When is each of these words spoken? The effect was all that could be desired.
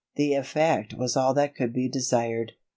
The 0.15 0.33
effect 0.33 0.95
was 0.95 1.15
all 1.15 1.35
that 1.35 1.53
could 1.53 1.71
be 1.73 1.87
desired. 1.87 2.53